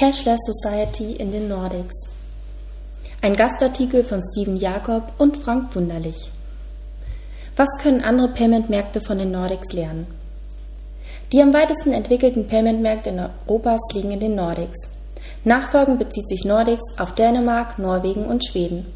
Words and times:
Cashless 0.00 0.40
Society 0.46 1.12
in 1.16 1.30
den 1.30 1.46
Nordics. 1.46 2.08
Ein 3.20 3.36
Gastartikel 3.36 4.02
von 4.02 4.22
Steven 4.32 4.56
Jakob 4.56 5.12
und 5.18 5.36
Frank 5.36 5.76
Wunderlich. 5.76 6.32
Was 7.54 7.68
können 7.82 8.00
andere 8.00 8.28
Payment-Märkte 8.28 9.02
von 9.02 9.18
den 9.18 9.30
Nordics 9.30 9.74
lernen? 9.74 10.06
Die 11.32 11.42
am 11.42 11.52
weitesten 11.52 11.92
entwickelten 11.92 12.48
Payment-Märkte 12.48 13.10
in 13.10 13.20
Europas 13.20 13.82
liegen 13.92 14.12
in 14.12 14.20
den 14.20 14.36
Nordics. 14.36 14.88
Nachfolgend 15.44 15.98
bezieht 15.98 16.30
sich 16.30 16.46
Nordics 16.46 16.98
auf 16.98 17.14
Dänemark, 17.14 17.78
Norwegen 17.78 18.24
und 18.24 18.42
Schweden. 18.42 18.86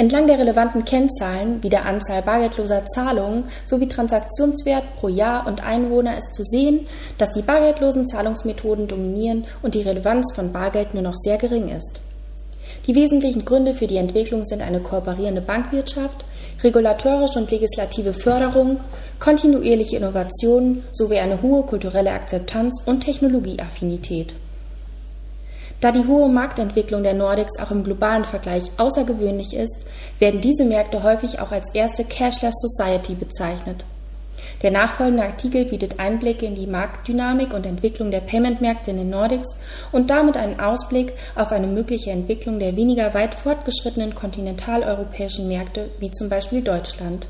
Entlang 0.00 0.26
der 0.26 0.38
relevanten 0.38 0.86
Kennzahlen 0.86 1.62
wie 1.62 1.68
der 1.68 1.84
Anzahl 1.84 2.22
bargeldloser 2.22 2.86
Zahlungen 2.86 3.44
sowie 3.66 3.86
Transaktionswert 3.86 4.96
pro 4.98 5.08
Jahr 5.08 5.46
und 5.46 5.62
Einwohner 5.62 6.16
ist 6.16 6.32
zu 6.32 6.42
sehen, 6.42 6.86
dass 7.18 7.32
die 7.32 7.42
bargeldlosen 7.42 8.06
Zahlungsmethoden 8.06 8.88
dominieren 8.88 9.44
und 9.60 9.74
die 9.74 9.82
Relevanz 9.82 10.32
von 10.34 10.52
Bargeld 10.52 10.94
nur 10.94 11.02
noch 11.02 11.16
sehr 11.16 11.36
gering 11.36 11.68
ist. 11.68 12.00
Die 12.86 12.94
wesentlichen 12.94 13.44
Gründe 13.44 13.74
für 13.74 13.86
die 13.86 13.98
Entwicklung 13.98 14.46
sind 14.46 14.62
eine 14.62 14.80
kooperierende 14.80 15.42
Bankwirtschaft, 15.42 16.24
regulatorische 16.64 17.38
und 17.38 17.50
legislative 17.50 18.14
Förderung, 18.14 18.80
kontinuierliche 19.18 19.98
Innovation 19.98 20.82
sowie 20.92 21.18
eine 21.18 21.42
hohe 21.42 21.64
kulturelle 21.64 22.12
Akzeptanz 22.12 22.84
und 22.86 23.02
Technologieaffinität. 23.02 24.34
Da 25.80 25.92
die 25.92 26.06
hohe 26.06 26.28
Marktentwicklung 26.28 27.02
der 27.02 27.14
Nordics 27.14 27.58
auch 27.58 27.70
im 27.70 27.84
globalen 27.84 28.24
Vergleich 28.24 28.64
außergewöhnlich 28.76 29.54
ist, 29.54 29.86
werden 30.18 30.42
diese 30.42 30.64
Märkte 30.64 31.02
häufig 31.02 31.40
auch 31.40 31.52
als 31.52 31.74
erste 31.74 32.04
Cashless 32.04 32.54
Society 32.56 33.14
bezeichnet. 33.14 33.86
Der 34.62 34.70
nachfolgende 34.70 35.22
Artikel 35.22 35.64
bietet 35.64 35.98
Einblicke 35.98 36.44
in 36.44 36.54
die 36.54 36.66
Marktdynamik 36.66 37.54
und 37.54 37.64
Entwicklung 37.64 38.10
der 38.10 38.20
Payment-Märkte 38.20 38.90
in 38.90 38.98
den 38.98 39.10
Nordics 39.10 39.48
und 39.90 40.10
damit 40.10 40.36
einen 40.36 40.60
Ausblick 40.60 41.14
auf 41.34 41.50
eine 41.50 41.66
mögliche 41.66 42.10
Entwicklung 42.10 42.58
der 42.58 42.76
weniger 42.76 43.14
weit 43.14 43.34
fortgeschrittenen 43.34 44.14
kontinentaleuropäischen 44.14 45.48
Märkte, 45.48 45.90
wie 45.98 46.10
zum 46.10 46.28
Beispiel 46.28 46.60
Deutschland. 46.60 47.26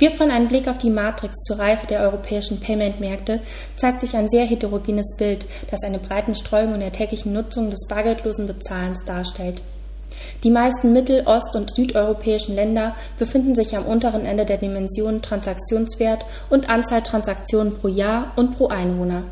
Wirft 0.00 0.18
man 0.18 0.30
einen 0.30 0.48
Blick 0.48 0.66
auf 0.66 0.78
die 0.78 0.88
Matrix 0.88 1.36
zur 1.42 1.58
Reife 1.58 1.86
der 1.86 2.00
europäischen 2.00 2.58
Payment-Märkte, 2.58 3.40
zeigt 3.76 4.00
sich 4.00 4.16
ein 4.16 4.30
sehr 4.30 4.46
heterogenes 4.46 5.14
Bild, 5.18 5.44
das 5.70 5.82
eine 5.84 5.98
breiten 5.98 6.34
Streuung 6.34 6.72
in 6.72 6.80
der 6.80 6.92
täglichen 6.92 7.34
Nutzung 7.34 7.70
des 7.70 7.86
bargeldlosen 7.86 8.46
Bezahlens 8.46 8.98
darstellt. 9.04 9.60
Die 10.42 10.50
meisten 10.50 10.94
mittel-, 10.94 11.26
ost- 11.26 11.54
und 11.54 11.74
südeuropäischen 11.74 12.54
Länder 12.54 12.96
befinden 13.18 13.54
sich 13.54 13.76
am 13.76 13.84
unteren 13.84 14.24
Ende 14.24 14.46
der 14.46 14.56
Dimensionen 14.56 15.20
Transaktionswert 15.20 16.24
und 16.48 16.70
Anzahl 16.70 17.02
Transaktionen 17.02 17.76
pro 17.76 17.88
Jahr 17.88 18.32
und 18.36 18.56
pro 18.56 18.68
Einwohner. 18.68 19.24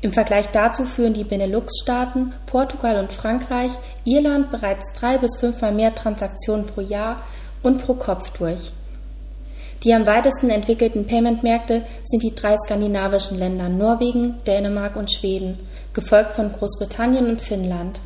Im 0.00 0.12
Vergleich 0.12 0.48
dazu 0.48 0.86
führen 0.86 1.14
die 1.14 1.24
Benelux-Staaten, 1.24 2.32
Portugal 2.46 2.98
und 2.98 3.12
Frankreich, 3.12 3.70
Irland 4.04 4.50
bereits 4.50 4.92
drei 4.98 5.18
bis 5.18 5.36
fünfmal 5.38 5.72
mehr 5.72 5.94
Transaktionen 5.94 6.66
pro 6.66 6.80
Jahr 6.80 7.22
und 7.62 7.84
pro 7.84 7.94
Kopf 7.94 8.30
durch. 8.36 8.72
Die 9.84 9.94
am 9.94 10.06
weitesten 10.06 10.50
entwickelten 10.50 11.06
Payment-Märkte 11.06 11.82
sind 12.04 12.22
die 12.22 12.34
drei 12.34 12.56
skandinavischen 12.56 13.38
Länder 13.38 13.68
Norwegen, 13.68 14.36
Dänemark 14.46 14.96
und 14.96 15.12
Schweden, 15.12 15.58
gefolgt 15.92 16.34
von 16.34 16.52
Großbritannien 16.52 17.28
und 17.28 17.40
Finnland. 17.40 18.00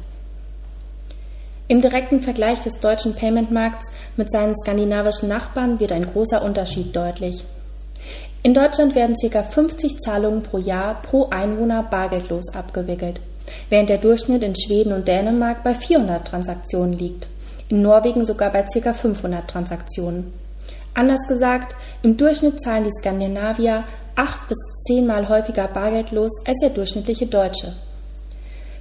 Im 1.69 1.81
direkten 1.81 2.21
Vergleich 2.21 2.61
des 2.61 2.79
deutschen 2.81 3.15
Payment-Markts 3.15 3.91
mit 4.19 4.31
seinen 4.31 4.55
skandinavischen 4.55 5.31
Nachbarn 5.31 5.81
wird 5.81 5.93
ein 5.93 6.13
großer 6.13 6.43
Unterschied 6.43 6.95
deutlich. 6.95 7.45
In 8.43 8.53
Deutschland 8.53 8.95
werden 8.95 9.17
ca. 9.17 9.43
50 9.43 9.99
Zahlungen 9.99 10.43
pro 10.43 10.59
Jahr 10.59 11.01
pro 11.01 11.31
Einwohner 11.31 11.85
bargeldlos 11.85 12.53
abgewickelt, 12.55 13.21
während 13.71 13.89
der 13.89 13.99
Durchschnitt 13.99 14.43
in 14.43 14.55
Schweden 14.55 14.93
und 14.93 15.09
Dänemark 15.09 15.63
bei 15.63 15.75
400 15.75 16.27
Transaktionen 16.27 16.99
liegt, 16.99 17.29
in 17.69 17.81
Norwegen 17.81 18.27
sogar 18.27 18.51
bei 18.51 18.65
ca. 18.65 18.93
500 18.93 19.49
Transaktionen. 19.49 20.42
Anders 20.95 21.27
gesagt, 21.29 21.75
im 22.03 22.17
Durchschnitt 22.17 22.61
zahlen 22.61 22.85
die 22.85 22.91
Skandinavier 22.91 23.85
acht 24.15 24.47
bis 24.49 24.59
zehnmal 24.87 25.29
häufiger 25.29 25.69
bargeldlos 25.69 26.31
als 26.47 26.59
der 26.61 26.71
durchschnittliche 26.71 27.27
Deutsche. 27.27 27.73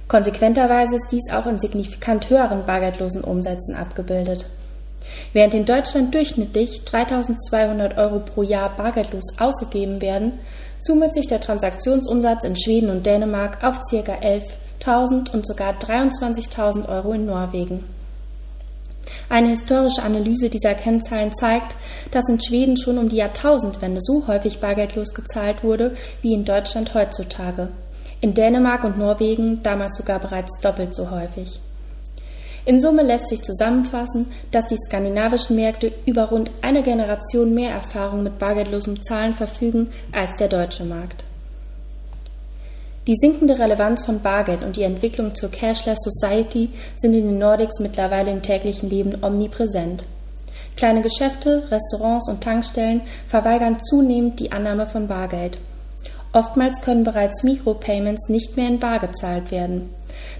Konsequenterweise 0.08 0.96
ist 0.96 1.10
dies 1.10 1.32
auch 1.32 1.46
in 1.46 1.58
signifikant 1.58 2.28
höheren 2.28 2.66
bargeldlosen 2.66 3.24
Umsätzen 3.24 3.74
abgebildet. 3.74 4.44
Während 5.32 5.54
in 5.54 5.64
Deutschland 5.64 6.14
durchschnittlich 6.14 6.84
3200 6.84 7.96
Euro 7.96 8.20
pro 8.20 8.42
Jahr 8.42 8.76
bargeldlos 8.76 9.24
ausgegeben 9.38 10.02
werden, 10.02 10.38
summiert 10.80 11.14
sich 11.14 11.28
der 11.28 11.40
Transaktionsumsatz 11.40 12.44
in 12.44 12.56
Schweden 12.56 12.90
und 12.90 13.06
Dänemark 13.06 13.64
auf 13.64 13.80
ca. 13.80 14.12
11.000 14.12 15.32
und 15.32 15.46
sogar 15.46 15.74
23.000 15.74 16.88
Euro 16.88 17.12
in 17.12 17.24
Norwegen. 17.24 17.84
Eine 19.28 19.48
historische 19.48 20.02
Analyse 20.02 20.48
dieser 20.48 20.74
Kennzahlen 20.74 21.34
zeigt, 21.34 21.74
dass 22.10 22.28
in 22.28 22.40
Schweden 22.40 22.76
schon 22.76 22.98
um 22.98 23.08
die 23.08 23.16
Jahrtausendwende 23.16 24.00
so 24.00 24.26
häufig 24.26 24.60
bargeldlos 24.60 25.14
gezahlt 25.14 25.64
wurde 25.64 25.94
wie 26.20 26.34
in 26.34 26.44
Deutschland 26.44 26.94
heutzutage. 26.94 27.68
In 28.20 28.34
Dänemark 28.34 28.84
und 28.84 28.98
Norwegen 28.98 29.62
damals 29.62 29.96
sogar 29.96 30.20
bereits 30.20 30.60
doppelt 30.60 30.94
so 30.94 31.10
häufig. 31.10 31.60
In 32.64 32.80
Summe 32.80 33.02
lässt 33.02 33.28
sich 33.28 33.42
zusammenfassen, 33.42 34.26
dass 34.52 34.66
die 34.66 34.76
skandinavischen 34.76 35.56
Märkte 35.56 35.92
über 36.06 36.26
rund 36.26 36.52
eine 36.62 36.84
Generation 36.84 37.54
mehr 37.54 37.72
Erfahrung 37.72 38.22
mit 38.22 38.38
bargeldlosem 38.38 39.02
Zahlen 39.02 39.34
verfügen 39.34 39.90
als 40.12 40.36
der 40.38 40.46
deutsche 40.46 40.84
Markt. 40.84 41.21
Die 43.08 43.16
sinkende 43.16 43.58
Relevanz 43.58 44.04
von 44.04 44.20
Bargeld 44.20 44.62
und 44.62 44.76
die 44.76 44.84
Entwicklung 44.84 45.34
zur 45.34 45.50
Cashless 45.50 45.98
Society 46.04 46.68
sind 46.96 47.14
in 47.14 47.26
den 47.26 47.38
Nordics 47.38 47.80
mittlerweile 47.80 48.30
im 48.30 48.42
täglichen 48.42 48.88
Leben 48.88 49.24
omnipräsent. 49.24 50.04
Kleine 50.76 51.02
Geschäfte, 51.02 51.64
Restaurants 51.68 52.28
und 52.28 52.44
Tankstellen 52.44 53.00
verweigern 53.26 53.80
zunehmend 53.80 54.38
die 54.38 54.52
Annahme 54.52 54.86
von 54.86 55.08
Bargeld. 55.08 55.58
Oftmals 56.32 56.80
können 56.80 57.02
bereits 57.02 57.42
Mikropayments 57.42 58.28
nicht 58.28 58.56
mehr 58.56 58.68
in 58.68 58.78
Bar 58.78 59.00
gezahlt 59.00 59.50
werden. 59.50 59.90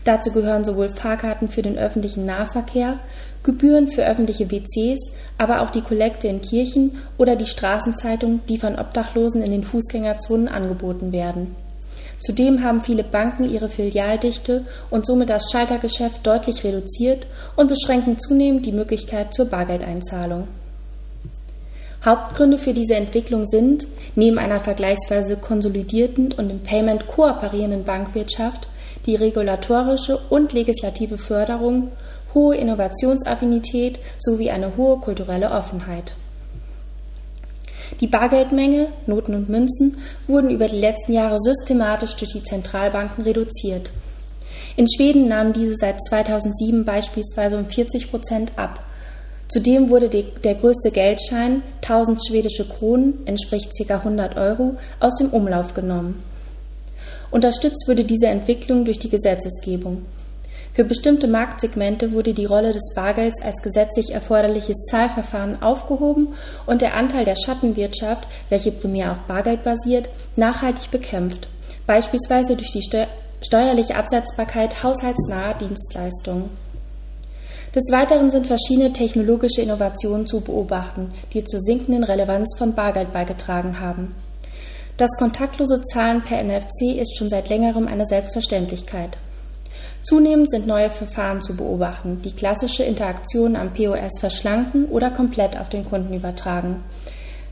Dazu 0.04 0.30
gehören 0.30 0.64
sowohl 0.64 0.94
Fahrkarten 0.94 1.48
für 1.48 1.62
den 1.62 1.76
öffentlichen 1.76 2.26
Nahverkehr, 2.26 3.00
Gebühren 3.42 3.90
für 3.90 4.06
öffentliche 4.06 4.48
WCs, 4.52 5.10
aber 5.36 5.62
auch 5.62 5.70
die 5.70 5.82
Kollekte 5.82 6.28
in 6.28 6.40
Kirchen 6.40 6.92
oder 7.18 7.34
die 7.34 7.46
Straßenzeitung, 7.46 8.40
die 8.48 8.58
von 8.58 8.78
Obdachlosen 8.78 9.42
in 9.42 9.50
den 9.50 9.64
Fußgängerzonen 9.64 10.46
angeboten 10.46 11.10
werden. 11.10 11.56
Zudem 12.24 12.62
haben 12.62 12.84
viele 12.84 13.02
Banken 13.02 13.50
ihre 13.50 13.68
Filialdichte 13.68 14.64
und 14.90 15.04
somit 15.04 15.28
das 15.28 15.50
Schaltergeschäft 15.50 16.24
deutlich 16.24 16.62
reduziert 16.62 17.26
und 17.56 17.68
beschränken 17.68 18.16
zunehmend 18.20 18.64
die 18.64 18.72
Möglichkeit 18.72 19.34
zur 19.34 19.46
Bargeldeinzahlung. 19.46 20.46
Hauptgründe 22.04 22.58
für 22.58 22.74
diese 22.74 22.94
Entwicklung 22.94 23.44
sind, 23.46 23.88
neben 24.14 24.38
einer 24.38 24.60
vergleichsweise 24.60 25.36
konsolidierten 25.36 26.32
und 26.32 26.50
im 26.50 26.60
Payment 26.60 27.08
kooperierenden 27.08 27.82
Bankwirtschaft, 27.84 28.68
die 29.06 29.16
regulatorische 29.16 30.18
und 30.30 30.52
legislative 30.52 31.18
Förderung, 31.18 31.90
hohe 32.34 32.56
Innovationsaffinität 32.56 33.98
sowie 34.18 34.50
eine 34.50 34.76
hohe 34.76 34.98
kulturelle 34.98 35.50
Offenheit. 35.50 36.14
Die 38.00 38.06
Bargeldmenge, 38.06 38.88
Noten 39.06 39.34
und 39.34 39.48
Münzen, 39.48 39.98
wurden 40.26 40.50
über 40.50 40.68
die 40.68 40.80
letzten 40.80 41.12
Jahre 41.12 41.38
systematisch 41.38 42.16
durch 42.16 42.32
die 42.32 42.42
Zentralbanken 42.42 43.24
reduziert. 43.24 43.90
In 44.76 44.86
Schweden 44.88 45.28
nahmen 45.28 45.52
diese 45.52 45.76
seit 45.76 46.02
2007 46.02 46.84
beispielsweise 46.84 47.58
um 47.58 47.66
40 47.66 48.10
Prozent 48.10 48.52
ab. 48.56 48.82
Zudem 49.48 49.90
wurde 49.90 50.08
die, 50.08 50.24
der 50.44 50.54
größte 50.54 50.90
Geldschein, 50.90 51.62
1000 51.82 52.26
schwedische 52.26 52.66
Kronen, 52.66 53.26
entspricht 53.26 53.70
ca. 53.86 53.96
100 53.96 54.36
Euro, 54.36 54.76
aus 54.98 55.14
dem 55.16 55.28
Umlauf 55.28 55.74
genommen. 55.74 56.22
Unterstützt 57.30 57.86
wurde 57.86 58.04
diese 58.04 58.28
Entwicklung 58.28 58.84
durch 58.84 58.98
die 58.98 59.10
Gesetzesgebung. 59.10 60.06
Für 60.74 60.84
bestimmte 60.84 61.28
Marktsegmente 61.28 62.12
wurde 62.12 62.32
die 62.32 62.46
Rolle 62.46 62.72
des 62.72 62.94
Bargelds 62.94 63.42
als 63.42 63.60
gesetzlich 63.62 64.14
erforderliches 64.14 64.76
Zahlverfahren 64.90 65.60
aufgehoben 65.62 66.28
und 66.64 66.80
der 66.80 66.94
Anteil 66.94 67.26
der 67.26 67.36
Schattenwirtschaft, 67.36 68.26
welche 68.48 68.72
primär 68.72 69.12
auf 69.12 69.18
Bargeld 69.28 69.64
basiert, 69.64 70.08
nachhaltig 70.34 70.90
bekämpft, 70.90 71.46
beispielsweise 71.86 72.56
durch 72.56 72.72
die 72.72 73.06
steuerliche 73.42 73.96
Absetzbarkeit 73.96 74.82
haushaltsnaher 74.82 75.54
Dienstleistungen. 75.54 76.48
Des 77.74 77.84
Weiteren 77.90 78.30
sind 78.30 78.46
verschiedene 78.46 78.94
technologische 78.94 79.60
Innovationen 79.60 80.26
zu 80.26 80.40
beobachten, 80.40 81.12
die 81.34 81.44
zur 81.44 81.60
sinkenden 81.60 82.04
Relevanz 82.04 82.56
von 82.56 82.74
Bargeld 82.74 83.12
beigetragen 83.12 83.80
haben. 83.80 84.14
Das 84.96 85.10
kontaktlose 85.18 85.82
Zahlen 85.82 86.22
per 86.22 86.42
NFC 86.42 86.98
ist 86.98 87.16
schon 87.16 87.28
seit 87.28 87.50
längerem 87.50 87.88
eine 87.88 88.06
Selbstverständlichkeit. 88.06 89.18
Zunehmend 90.02 90.50
sind 90.50 90.66
neue 90.66 90.90
Verfahren 90.90 91.40
zu 91.40 91.56
beobachten, 91.56 92.20
die 92.22 92.32
klassische 92.32 92.82
Interaktionen 92.82 93.56
am 93.56 93.72
POS 93.72 94.18
verschlanken 94.18 94.86
oder 94.86 95.10
komplett 95.10 95.58
auf 95.58 95.68
den 95.68 95.84
Kunden 95.84 96.14
übertragen. 96.14 96.82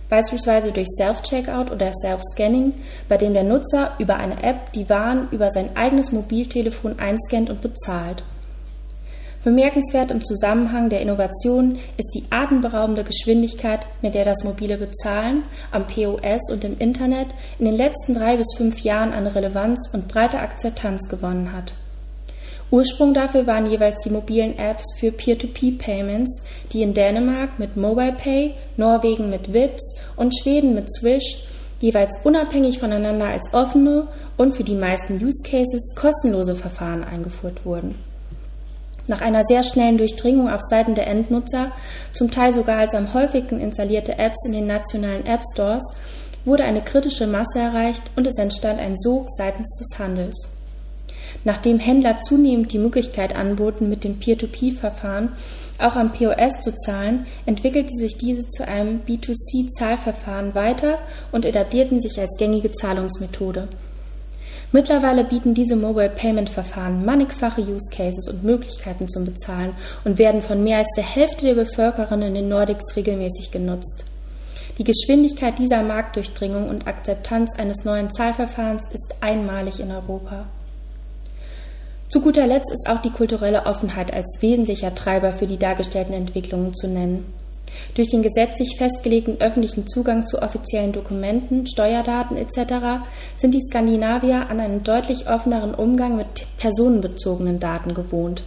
beispielsweise 0.08 0.72
durch 0.72 0.88
Self-Checkout 0.98 1.70
oder 1.70 1.92
Self-Scanning, 1.92 2.74
bei 3.08 3.16
dem 3.16 3.32
der 3.32 3.44
Nutzer 3.44 3.92
über 3.98 4.16
eine 4.16 4.42
App 4.42 4.72
die 4.72 4.90
Waren 4.90 5.28
über 5.30 5.50
sein 5.50 5.76
eigenes 5.76 6.10
Mobiltelefon 6.10 6.98
einscannt 6.98 7.48
und 7.48 7.62
bezahlt. 7.62 8.24
Bemerkenswert 9.42 10.10
im 10.10 10.22
Zusammenhang 10.22 10.90
der 10.90 11.00
Innovation 11.00 11.78
ist 11.96 12.10
die 12.14 12.24
atemberaubende 12.30 13.04
Geschwindigkeit, 13.04 13.86
mit 14.02 14.14
der 14.14 14.24
das 14.24 14.44
mobile 14.44 14.76
Bezahlen 14.76 15.44
am 15.70 15.86
POS 15.86 16.50
und 16.52 16.62
im 16.64 16.76
Internet 16.78 17.28
in 17.58 17.64
den 17.64 17.76
letzten 17.76 18.12
drei 18.12 18.36
bis 18.36 18.48
fünf 18.56 18.80
Jahren 18.80 19.12
an 19.12 19.26
Relevanz 19.26 19.90
und 19.94 20.08
breite 20.08 20.40
Akzeptanz 20.40 21.08
gewonnen 21.08 21.52
hat. 21.52 21.72
Ursprung 22.70 23.14
dafür 23.14 23.46
waren 23.46 23.66
jeweils 23.66 24.02
die 24.04 24.10
mobilen 24.10 24.56
Apps 24.58 24.94
für 24.98 25.10
Peer-to-Peer-Payments, 25.10 26.42
die 26.72 26.82
in 26.82 26.94
Dänemark 26.94 27.58
mit 27.58 27.76
MobilePay, 27.76 28.54
Norwegen 28.76 29.28
mit 29.28 29.52
Vips 29.52 29.98
und 30.16 30.36
Schweden 30.38 30.74
mit 30.74 30.92
Swish 30.92 31.44
jeweils 31.80 32.20
unabhängig 32.24 32.78
voneinander 32.78 33.26
als 33.26 33.52
offene 33.52 34.06
und 34.36 34.54
für 34.54 34.64
die 34.64 34.74
meisten 34.74 35.14
Use 35.14 35.42
Cases 35.42 35.94
kostenlose 35.96 36.54
Verfahren 36.54 37.02
eingeführt 37.02 37.64
wurden. 37.64 37.96
Nach 39.08 39.22
einer 39.22 39.44
sehr 39.44 39.64
schnellen 39.64 39.98
Durchdringung 39.98 40.48
auf 40.48 40.60
Seiten 40.60 40.94
der 40.94 41.08
Endnutzer, 41.08 41.72
zum 42.12 42.30
Teil 42.30 42.52
sogar 42.52 42.78
als 42.78 42.94
am 42.94 43.12
häufigsten 43.12 43.58
installierte 43.58 44.18
Apps 44.18 44.46
in 44.46 44.52
den 44.52 44.68
nationalen 44.68 45.26
App 45.26 45.42
Stores, 45.52 45.82
wurde 46.44 46.64
eine 46.64 46.82
kritische 46.82 47.26
Masse 47.26 47.58
erreicht 47.58 48.02
und 48.14 48.26
es 48.26 48.38
entstand 48.38 48.78
ein 48.78 48.96
Sog 48.96 49.26
seitens 49.30 49.68
des 49.78 49.98
Handels. 49.98 50.59
Nachdem 51.44 51.78
Händler 51.78 52.20
zunehmend 52.20 52.72
die 52.72 52.78
Möglichkeit 52.78 53.34
anboten, 53.34 53.88
mit 53.88 54.04
dem 54.04 54.18
Peer-to-Peer-Verfahren 54.18 55.32
auch 55.78 55.96
am 55.96 56.12
POS 56.12 56.60
zu 56.60 56.74
zahlen, 56.74 57.26
entwickelte 57.46 57.94
sich 57.94 58.18
diese 58.18 58.46
zu 58.46 58.66
einem 58.66 59.00
B2C-Zahlverfahren 59.06 60.54
weiter 60.54 60.98
und 61.32 61.44
etablierten 61.44 62.00
sich 62.00 62.20
als 62.20 62.36
gängige 62.38 62.70
Zahlungsmethode. 62.70 63.68
Mittlerweile 64.72 65.24
bieten 65.24 65.52
diese 65.52 65.74
Mobile 65.74 66.10
Payment 66.10 66.48
Verfahren 66.48 67.04
mannigfache 67.04 67.60
Use 67.60 67.90
Cases 67.90 68.28
und 68.28 68.44
Möglichkeiten 68.44 69.08
zum 69.08 69.24
Bezahlen 69.24 69.72
und 70.04 70.18
werden 70.18 70.42
von 70.42 70.62
mehr 70.62 70.78
als 70.78 70.88
der 70.96 71.04
Hälfte 71.04 71.46
der 71.46 71.54
Bevölkerung 71.54 72.22
in 72.22 72.34
den 72.34 72.48
Nordics 72.48 72.94
regelmäßig 72.94 73.50
genutzt. 73.50 74.04
Die 74.78 74.84
Geschwindigkeit 74.84 75.58
dieser 75.58 75.82
Marktdurchdringung 75.82 76.68
und 76.68 76.86
Akzeptanz 76.86 77.58
eines 77.58 77.84
neuen 77.84 78.10
Zahlverfahrens 78.12 78.94
ist 78.94 79.14
einmalig 79.20 79.80
in 79.80 79.90
Europa. 79.90 80.44
Zu 82.10 82.20
guter 82.20 82.44
Letzt 82.48 82.72
ist 82.72 82.88
auch 82.88 82.98
die 82.98 83.10
kulturelle 83.10 83.66
Offenheit 83.66 84.12
als 84.12 84.38
wesentlicher 84.40 84.92
Treiber 84.96 85.32
für 85.32 85.46
die 85.46 85.58
dargestellten 85.58 86.12
Entwicklungen 86.12 86.74
zu 86.74 86.88
nennen. 86.88 87.32
Durch 87.94 88.08
den 88.08 88.22
gesetzlich 88.22 88.74
festgelegten 88.76 89.40
öffentlichen 89.40 89.86
Zugang 89.86 90.26
zu 90.26 90.42
offiziellen 90.42 90.90
Dokumenten, 90.90 91.68
Steuerdaten 91.68 92.36
etc. 92.36 93.04
sind 93.36 93.54
die 93.54 93.60
Skandinavier 93.60 94.50
an 94.50 94.58
einen 94.58 94.82
deutlich 94.82 95.28
offeneren 95.28 95.72
Umgang 95.72 96.16
mit 96.16 96.26
personenbezogenen 96.58 97.60
Daten 97.60 97.94
gewohnt. 97.94 98.42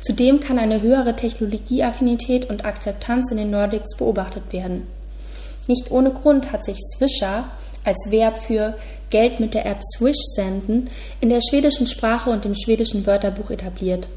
Zudem 0.00 0.38
kann 0.38 0.60
eine 0.60 0.80
höhere 0.80 1.16
Technologieaffinität 1.16 2.48
und 2.48 2.64
Akzeptanz 2.64 3.32
in 3.32 3.36
den 3.36 3.50
Nordics 3.50 3.96
beobachtet 3.96 4.52
werden. 4.52 4.86
Nicht 5.66 5.90
ohne 5.90 6.12
Grund 6.12 6.52
hat 6.52 6.64
sich 6.64 6.78
Swisha 6.78 7.50
als 7.84 7.98
Verb 8.10 8.42
für 8.42 8.74
Geld 9.14 9.38
mit 9.38 9.54
der 9.54 9.64
App 9.64 9.78
Swish 9.80 10.18
senden 10.34 10.90
in 11.20 11.28
der 11.28 11.38
schwedischen 11.40 11.86
Sprache 11.86 12.30
und 12.30 12.44
dem 12.44 12.56
schwedischen 12.56 13.06
Wörterbuch 13.06 13.48
etabliert. 13.50 14.08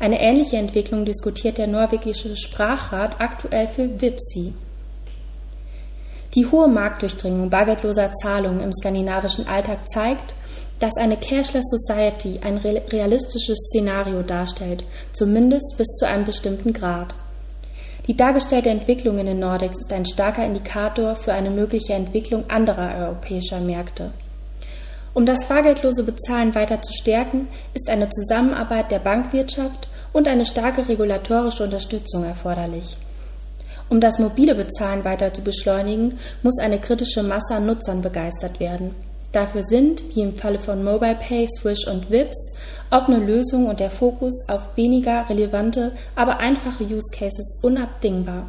Eine 0.00 0.18
ähnliche 0.18 0.56
Entwicklung 0.56 1.04
diskutiert 1.04 1.58
der 1.58 1.66
norwegische 1.66 2.34
Sprachrat 2.34 3.20
aktuell 3.20 3.68
für 3.68 4.00
Vipsi. 4.00 4.54
Die 6.34 6.46
hohe 6.46 6.68
Marktdurchdringung 6.68 7.50
bargeldloser 7.50 8.12
Zahlungen 8.14 8.60
im 8.60 8.72
skandinavischen 8.72 9.46
Alltag 9.46 9.86
zeigt, 9.90 10.34
dass 10.78 10.96
eine 10.96 11.18
Cashless 11.18 11.66
Society 11.66 12.40
ein 12.42 12.56
realistisches 12.56 13.58
Szenario 13.68 14.22
darstellt, 14.22 14.84
zumindest 15.12 15.74
bis 15.76 15.88
zu 15.98 16.06
einem 16.06 16.24
bestimmten 16.24 16.72
Grad. 16.72 17.14
Die 18.06 18.16
dargestellte 18.16 18.68
Entwicklung 18.68 19.16
in 19.18 19.26
den 19.26 19.38
Nordics 19.38 19.78
ist 19.78 19.92
ein 19.92 20.04
starker 20.04 20.44
Indikator 20.44 21.16
für 21.16 21.32
eine 21.32 21.50
mögliche 21.50 21.94
Entwicklung 21.94 22.48
anderer 22.50 22.94
europäischer 23.02 23.60
Märkte. 23.60 24.10
Um 25.14 25.24
das 25.24 25.46
bargeldlose 25.48 26.02
Bezahlen 26.02 26.54
weiter 26.54 26.82
zu 26.82 26.92
stärken, 26.92 27.48
ist 27.72 27.88
eine 27.88 28.10
Zusammenarbeit 28.10 28.90
der 28.90 28.98
Bankwirtschaft 28.98 29.88
und 30.12 30.28
eine 30.28 30.44
starke 30.44 30.86
regulatorische 30.86 31.64
Unterstützung 31.64 32.24
erforderlich. 32.24 32.96
Um 33.88 34.00
das 34.00 34.18
mobile 34.18 34.54
Bezahlen 34.54 35.04
weiter 35.04 35.32
zu 35.32 35.40
beschleunigen, 35.40 36.18
muss 36.42 36.58
eine 36.58 36.78
kritische 36.78 37.22
Masse 37.22 37.54
an 37.54 37.66
Nutzern 37.66 38.02
begeistert 38.02 38.60
werden. 38.60 38.94
Dafür 39.34 39.62
sind, 39.64 40.14
wie 40.14 40.22
im 40.22 40.36
Falle 40.36 40.60
von 40.60 40.84
MobilePay, 40.84 41.48
Swish 41.48 41.88
und 41.88 42.08
Vips, 42.08 42.54
offene 42.92 43.18
Lösungen 43.18 43.66
und 43.66 43.80
der 43.80 43.90
Fokus 43.90 44.48
auf 44.48 44.76
weniger 44.76 45.28
relevante, 45.28 45.90
aber 46.14 46.38
einfache 46.38 46.84
Use 46.84 47.12
Cases 47.12 47.60
unabdingbar. 47.64 48.48